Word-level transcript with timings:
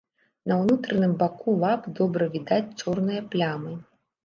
На 0.51 0.55
ўнутраным 0.61 1.13
баку 1.19 1.53
лап 1.65 1.85
добра 2.01 2.29
відаць 2.39 2.61
чорныя 2.81 3.21
плямы. 3.37 3.79